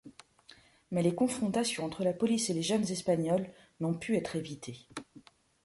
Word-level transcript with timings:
Mais 0.89 1.03
les 1.03 1.13
confrontations 1.13 1.85
entre 1.85 2.03
la 2.03 2.11
police 2.11 2.49
et 2.49 2.55
les 2.55 2.63
jeunes 2.63 2.89
Espagnols 2.89 3.47
n’ont 3.81 3.93
pu 3.93 4.17
être 4.17 4.35
évitées. 4.35 4.87